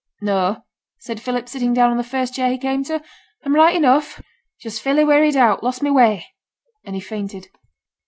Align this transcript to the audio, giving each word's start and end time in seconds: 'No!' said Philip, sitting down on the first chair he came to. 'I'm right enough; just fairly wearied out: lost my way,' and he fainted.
'No!' 0.19 0.63
said 0.97 1.21
Philip, 1.21 1.47
sitting 1.47 1.75
down 1.75 1.91
on 1.91 1.97
the 1.97 2.03
first 2.03 2.33
chair 2.33 2.49
he 2.49 2.57
came 2.57 2.83
to. 2.85 3.03
'I'm 3.45 3.53
right 3.53 3.75
enough; 3.75 4.19
just 4.59 4.81
fairly 4.81 5.03
wearied 5.05 5.35
out: 5.37 5.63
lost 5.63 5.83
my 5.83 5.91
way,' 5.91 6.25
and 6.83 6.95
he 6.95 6.99
fainted. 7.01 7.49